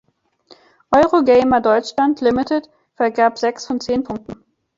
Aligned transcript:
Eurogamer 0.89 1.61
Deutschland 1.61 2.21
Limited 2.21 2.67
vergab 2.95 3.37
sechs 3.37 3.67
von 3.67 3.79
zehn 3.79 4.03
Punkten. 4.03 4.43